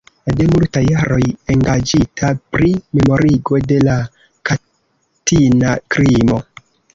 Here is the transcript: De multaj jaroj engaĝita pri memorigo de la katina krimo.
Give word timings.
De 0.37 0.45
multaj 0.51 0.81
jaroj 0.85 1.19
engaĝita 1.55 2.31
pri 2.55 2.69
memorigo 3.01 3.61
de 3.73 3.79
la 3.89 3.99
katina 4.51 5.77
krimo. 5.97 6.41